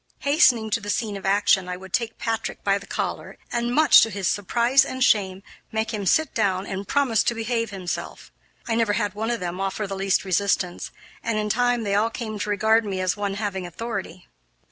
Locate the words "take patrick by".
1.93-2.79